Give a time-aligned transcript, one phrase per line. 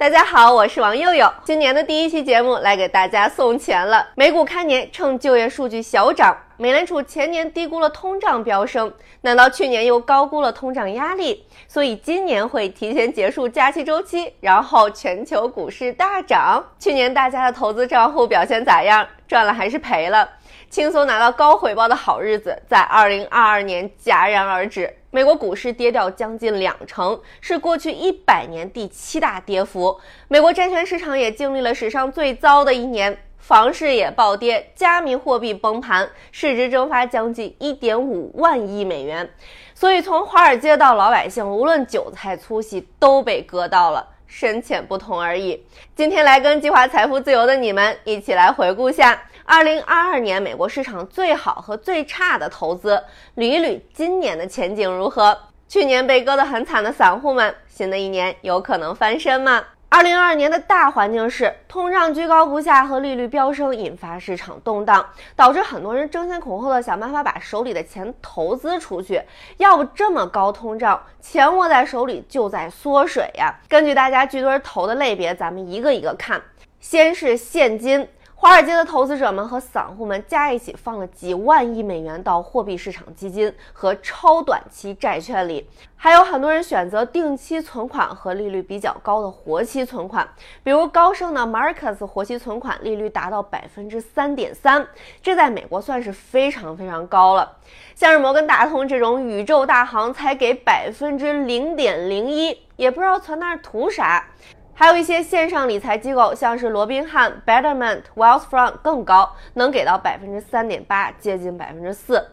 [0.00, 1.30] 大家好，我是王佑佑。
[1.44, 4.08] 今年的第一期节目来给大家送钱了。
[4.14, 8.90] 美股开年趁就业数据小涨，美联储前年低估了通胀飙升，
[9.20, 11.44] 难道去年又高估了通胀压力？
[11.68, 16.64] 所以今年会提前结束加息周期，然后全球股市大涨。
[16.78, 19.06] 去年大家的投资账户表现咋样？
[19.28, 20.26] 赚了还是赔了？
[20.70, 24.96] 轻松拿到高回报的好日子在2022年戛然而止。
[25.12, 29.98] 美国股市跌掉将近两成，是过去一百年第七大跌幅。
[30.28, 39.28] 美国债券市场也经历了史上最糟的一年，房市也暴跌，加密货币崩盘，市值蒸发将近一点五万亿美元。
[39.74, 45.60] 所以从华尔街到老百姓，无论韭菜粗细，都被割到了，深浅不同而已。
[45.96, 49.20] 今天来跟计划财富自由的你们一起来回顾下。
[49.52, 53.02] 二零二二年美国市场最好和最差的投资，
[53.36, 55.36] 捋一捋今年的前景如何？
[55.66, 59.64] 去年被割得很惨的散户们，新的一年有可能翻身吗？
[59.88, 69.20] 二零二二年的大环境是通胀居高不下和利率飙升，引发市场动荡，导致很多人争先恐后的想办法把手里的钱投资出去。
[69.56, 73.52] 要不这么高通胀，钱握在手里就在缩水呀。
[73.68, 76.40] 根据大家聚堆投的类别，咱们一个一个看。
[76.78, 78.08] 先是现金。
[78.42, 90.26] 华尔街的投资者们和散户们加一起放了几万亿美元到货币市场基金和超短期债券里，还有很多人选择定期存款和利率比较高的活期存款，
[90.62, 94.88] 比如高盛的 Marcus 活期存款利率达到百分之三点三，
[95.20, 97.58] 这在美国算是非常非常高了。
[97.94, 104.24] 像是摩根大通这种宇宙大行才给百分之零点零一，也不知道存那儿图啥。
[104.80, 112.26] 还有一些线上理财机构，像是罗宾汉、Betterment、Wealthfront 更高，能给到百分之三点八，接近百分之四。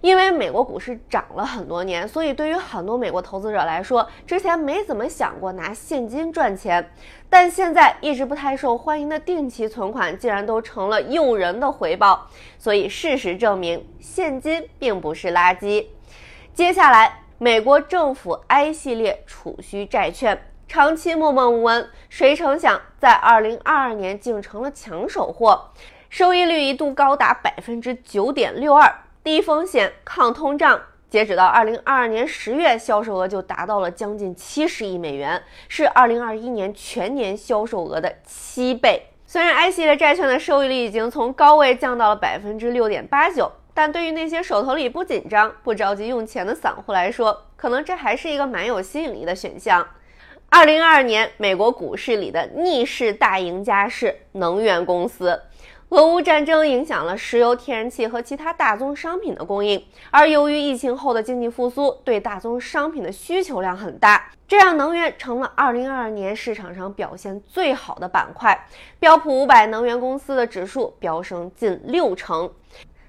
[0.00, 6.90] 因为美国股市涨了很多年，所以对于很多美国投资者来说，之前没怎么想过拿现金赚钱，
[7.28, 12.26] 但现在一直不太受欢迎的定期存款，竟然都成了诱人的回报。
[12.56, 15.84] 所以事实证明，现金并不是垃圾。
[16.54, 20.46] 接下来，美国政府 I 系列储蓄债券。
[20.70, 25.72] 长期默默无闻，谁成想在二零二二年竟成了抢手货，
[26.08, 30.80] 收益率一度高达百分之九点六二，低风险抗通胀。
[31.08, 39.08] 截止到二零二二年十月，销售额就达到了将近七十亿美元，是二零二一年全年销售额的七倍。
[39.26, 49.84] 虽然 I 系列债券的收益率已经从高位降到了百分之六点八九，但对于那些手头里不紧张、不着急用钱的散户来说，可能这还是一个蛮有吸引力的选项。
[50.52, 55.40] 二零二二年，美国股市里的逆势大赢家是能源公司。
[55.90, 59.80] 俄乌战争影响了石油、天然气和其他大宗商品的供应，
[60.10, 68.66] 而由于疫情后的经济复苏，对大宗商品的需求量很大，这让能源成了二零二二年市场上表现最好的板块。
[68.98, 72.52] 标普五百能源公司的指数飙升近六成。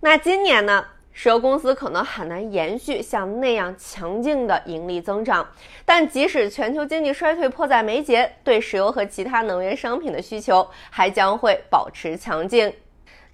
[0.00, 0.86] 那今年呢？
[1.18, 5.48] 石油公司可能很难延续像那样强劲的盈利增长，
[5.86, 12.70] 但即使全球经济衰退迫在眉睫，对石油和其他能源商品的需求还将会保持强劲。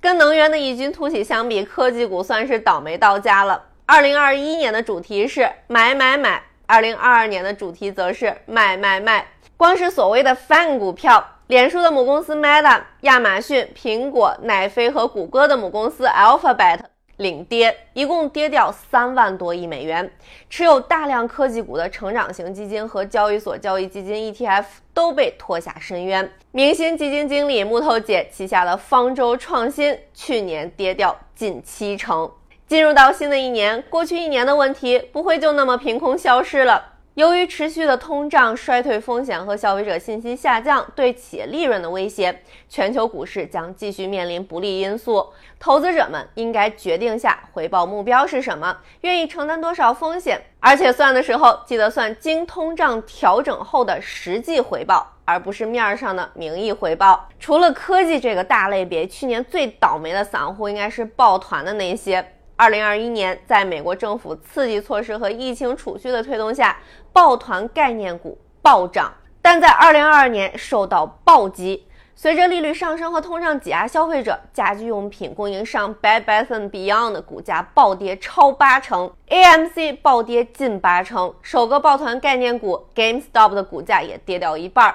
[0.00, 3.60] 跟能源的异军突起相比，科技股算是倒霉到家了。
[3.84, 9.26] 二零二一年的主题是买买买，二零二二年的主题则是卖卖卖。
[9.56, 16.91] 光是所谓的 FAN 股票，脸书的母公司 Meta、亚马逊、苹果、奈飞和谷歌的母公司 Alphabet。
[17.18, 20.10] 领跌，一共跌掉三万多亿美元。
[20.48, 24.64] 持有大量科技股的成长型基金和交易所交易基金 ETF
[24.94, 26.30] 都被拖下深渊。
[26.50, 32.30] 明星基金经理木头姐旗下的方舟创新去年跌掉近七成。
[32.66, 36.94] 进入到新的一年，过去一年的问题不会就那么凭空消失了。
[37.14, 45.28] 由于持续的通胀、衰退风险和消费者信心下降对企业利润的威胁，全球股市将继续面临不利因素。
[45.60, 57.28] 投资者们应该决定下回报目标是什么，愿意承担多少风险，而且算的时候记得算经通胀调整后的实际回报，而不是面上的名义回报。
[57.38, 62.26] 除了科技这个大类别，去年最倒霉的散户应该是抱团的那些。
[62.62, 66.76] 二零二一年，在美国政府刺激措施和疫情储蓄的推动下，
[67.12, 69.12] 抱团概念股暴涨。
[69.42, 84.94] 但在二零二二年受到暴击，随着利率上升和通胀挤压消费者，家居用品供应商 Bed Bath and Beyond 的股价暴跌超八成，AMC 暴跌近八成，首个抱团概念股 GameStop 的股价也跌掉一半。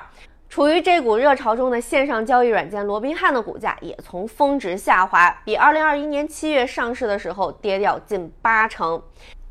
[0.49, 9.01] 处于这股热潮中的线上交易软件罗宾汉的股价也从峰值下滑，比2021年7月上市的时候跌掉近八成。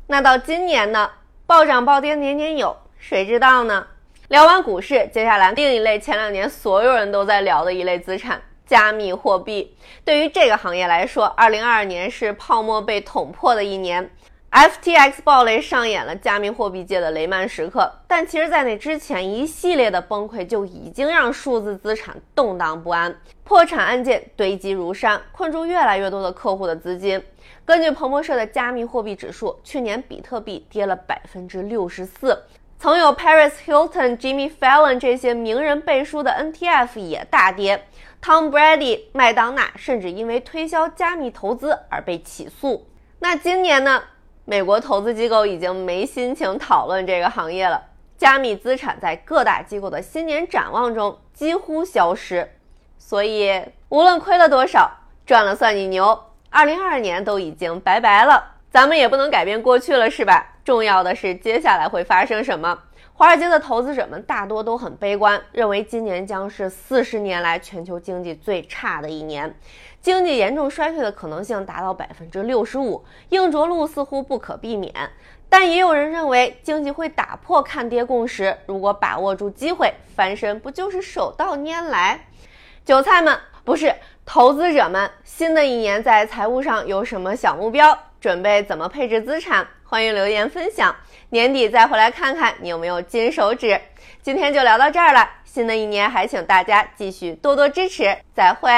[0.07, 1.09] 那到今年呢？
[1.45, 3.87] 暴涨暴跌年年有，谁知道呢？
[4.27, 9.77] 聊完股市，接下来另一类前两年所有人都在聊的一类资产——加密货币。
[10.03, 14.09] 对于这个行业来说，二零二二年是泡沫被捅破的一年
[14.57, 17.91] ，FTX 暴雷上演了加密货币界的雷曼时刻。
[18.07, 27.23] 但其实，在那之前，一系列的崩溃就已经让数字资产动荡不安，破产案件堆积如山，困住越来越多的客户的资金。
[27.65, 32.43] 根据彭博社的加密货币指数，去年比特币跌了百分之六十四。
[32.79, 37.85] 曾有 Paris Hilton、Jimmy Fallon 这些名人背书的 NTF 也大跌
[38.23, 42.87] ，Tom Brady、麦当娜甚至因为推销加密投资而被起诉。
[43.19, 44.01] 那今年呢？
[44.49, 47.83] 美国投资机构已经没心情讨论这个行业了，
[48.17, 52.49] 加密资产在各大机构的新年展望中几乎消失。
[52.97, 54.89] 所以，无论亏了多少，
[55.25, 56.17] 赚了算你牛。
[56.49, 60.55] 二零二二年都已经拜拜了，咱们也不能改变过去了，是吧？
[60.63, 62.79] 重要的是接下来会发生什么？
[63.19, 69.57] 华尔街的投资者们大多都很悲观，认为今年将是四十年来全球经济最差的一年，
[69.99, 74.93] 经济严重衰退的可能性达到百分之六十五，硬着陆似乎不可避免。
[75.49, 82.27] 但也有人认为经济会打破看跌共识，如果把握住机会翻身，不就是手到拈来？
[82.85, 83.95] 韭菜们，不是
[84.27, 87.97] 投资者们，新的一年在财务上有什么小目标？
[88.21, 89.67] 准备怎么配置资产？
[89.89, 90.93] 欢迎留言分享，
[91.29, 93.79] 年底再回来看看你有没有金手指。
[94.21, 98.69] 今天就聊到这儿了，新的一年还请大家继续多多支持，再会。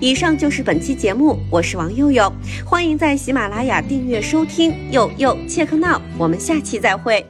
[0.00, 2.32] 以上就是本期节目，我是王佑佑，
[2.64, 7.26] 欢迎在喜马拉雅订阅收听，佑佑切克闹，我们下期再会。